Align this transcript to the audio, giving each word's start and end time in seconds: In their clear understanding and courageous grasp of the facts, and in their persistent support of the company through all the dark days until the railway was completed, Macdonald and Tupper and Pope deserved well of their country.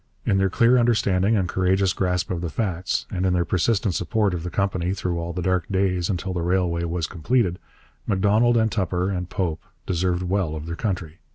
In 0.25 0.39
their 0.39 0.49
clear 0.49 0.79
understanding 0.79 1.35
and 1.35 1.47
courageous 1.47 1.93
grasp 1.93 2.31
of 2.31 2.41
the 2.41 2.49
facts, 2.49 3.05
and 3.11 3.23
in 3.23 3.33
their 3.33 3.45
persistent 3.45 3.93
support 3.93 4.33
of 4.33 4.41
the 4.41 4.49
company 4.49 4.95
through 4.95 5.19
all 5.19 5.31
the 5.31 5.43
dark 5.43 5.67
days 5.69 6.09
until 6.09 6.33
the 6.33 6.41
railway 6.41 6.85
was 6.85 7.05
completed, 7.05 7.59
Macdonald 8.07 8.57
and 8.57 8.71
Tupper 8.71 9.11
and 9.11 9.29
Pope 9.29 9.61
deserved 9.85 10.23
well 10.23 10.55
of 10.55 10.65
their 10.65 10.75
country. 10.75 11.19